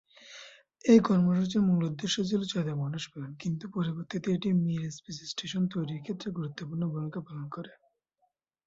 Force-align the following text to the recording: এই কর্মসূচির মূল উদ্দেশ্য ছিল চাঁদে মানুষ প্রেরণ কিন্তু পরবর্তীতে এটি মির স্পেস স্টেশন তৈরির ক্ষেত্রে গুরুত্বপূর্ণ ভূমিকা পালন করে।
এই 0.85 0.99
কর্মসূচির 1.07 1.65
মূল 1.67 1.81
উদ্দেশ্য 1.89 2.15
ছিল 2.29 2.41
চাঁদে 2.51 2.73
মানুষ 2.83 3.01
প্রেরণ 3.11 3.31
কিন্তু 3.41 3.65
পরবর্তীতে 3.75 4.27
এটি 4.33 4.49
মির 4.63 4.83
স্পেস 4.95 5.17
স্টেশন 5.31 5.63
তৈরির 5.73 6.03
ক্ষেত্রে 6.05 6.29
গুরুত্বপূর্ণ 6.37 6.83
ভূমিকা 6.93 7.19
পালন 7.27 7.45
করে। 7.55 7.71